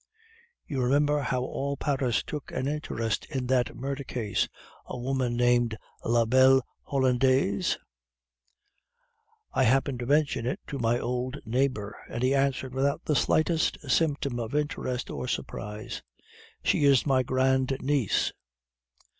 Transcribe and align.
You 0.65 0.81
remember 0.81 1.19
how 1.21 1.43
all 1.43 1.77
Paris 1.77 2.23
took 2.23 2.51
an 2.51 2.67
interest 2.67 3.25
in 3.25 3.45
that 3.45 3.75
murder 3.75 4.03
case, 4.03 4.47
a 4.87 4.97
woman 4.97 5.37
named 5.37 5.77
La 6.03 6.25
belle 6.25 6.65
Hollandaise? 6.87 7.77
I 9.53 9.65
happened 9.65 9.99
to 9.99 10.07
mention 10.07 10.47
it 10.47 10.59
to 10.65 10.79
my 10.79 10.97
old 10.97 11.37
neighbor, 11.45 11.95
and 12.09 12.23
he 12.23 12.33
answered 12.33 12.73
without 12.73 13.05
the 13.05 13.15
slightest 13.15 13.77
symptom 13.87 14.39
of 14.39 14.55
interest 14.55 15.11
or 15.11 15.27
surprise, 15.27 16.01
'She 16.63 16.83
is 16.85 17.05
my 17.05 17.21
grandniece. 17.21 18.31